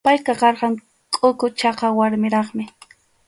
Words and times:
Payqa 0.07 0.33
karqan 0.43 0.73
kʼuku 1.15 1.45
chaka 1.59 1.87
warmiraqmi. 1.97 2.63